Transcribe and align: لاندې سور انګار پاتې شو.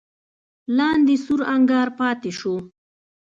لاندې 0.77 1.15
سور 1.25 1.41
انګار 1.55 1.87
پاتې 1.99 2.31
شو. 2.39 2.55